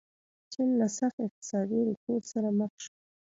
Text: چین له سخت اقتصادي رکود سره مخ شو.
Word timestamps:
چین 0.53 0.69
له 0.79 0.87
سخت 0.99 1.17
اقتصادي 1.27 1.79
رکود 1.89 2.21
سره 2.31 2.49
مخ 2.59 2.71
شو. 2.83 2.93